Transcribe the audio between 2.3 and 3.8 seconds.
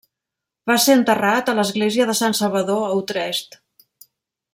Salvador a Utrecht.